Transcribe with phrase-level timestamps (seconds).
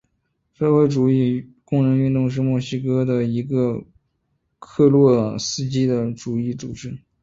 [0.55, 3.85] 社会主义工人运动是墨西哥的一个
[4.59, 6.99] 托洛茨基主义组织。